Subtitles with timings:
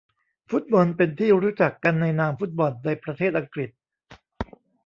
[0.49, 3.69] ฟุตบอลเป็นที่รู้จักกันในนามฟุตบอลในประเทศอังกฤษ